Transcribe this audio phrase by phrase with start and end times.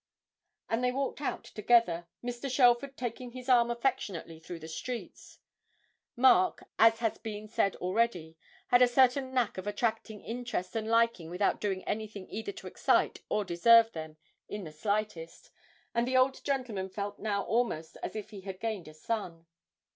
[0.67, 2.49] And they walked out together, Mr.
[2.49, 5.37] Shelford taking his arm affectionately through the streets.
[6.15, 8.35] Mark, as has been said already,
[8.69, 13.21] had a certain knack of attracting interest and liking without doing anything either to excite
[13.29, 14.17] or deserve them
[14.49, 15.51] in the slightest,
[15.93, 19.45] and the old gentleman felt now almost as if he had gained a son.